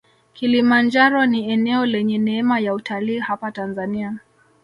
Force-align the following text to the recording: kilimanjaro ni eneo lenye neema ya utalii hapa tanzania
kilimanjaro 0.33 1.25
ni 1.25 1.51
eneo 1.51 1.85
lenye 1.85 2.17
neema 2.17 2.59
ya 2.59 2.73
utalii 2.73 3.19
hapa 3.19 3.51
tanzania 3.51 4.17